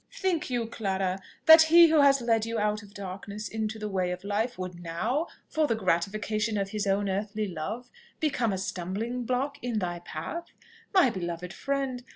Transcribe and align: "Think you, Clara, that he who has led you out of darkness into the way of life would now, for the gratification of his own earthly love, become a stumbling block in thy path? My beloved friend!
"Think 0.11 0.49
you, 0.49 0.65
Clara, 0.65 1.19
that 1.45 1.61
he 1.61 1.89
who 1.89 2.01
has 2.01 2.21
led 2.21 2.43
you 2.43 2.57
out 2.57 2.81
of 2.81 2.91
darkness 2.95 3.47
into 3.47 3.77
the 3.77 3.87
way 3.87 4.09
of 4.09 4.23
life 4.23 4.57
would 4.57 4.79
now, 4.79 5.27
for 5.47 5.67
the 5.67 5.75
gratification 5.75 6.57
of 6.57 6.69
his 6.71 6.87
own 6.87 7.07
earthly 7.07 7.47
love, 7.47 7.91
become 8.19 8.51
a 8.51 8.57
stumbling 8.57 9.25
block 9.25 9.59
in 9.63 9.77
thy 9.77 9.99
path? 9.99 10.47
My 10.91 11.11
beloved 11.11 11.53
friend! 11.53 12.03